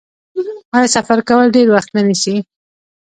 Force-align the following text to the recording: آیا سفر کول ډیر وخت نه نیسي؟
آیا 0.75 0.87
سفر 0.95 1.19
کول 1.29 1.47
ډیر 1.55 1.67
وخت 1.75 1.89
نه 1.95 2.01
نیسي؟ 2.07 2.35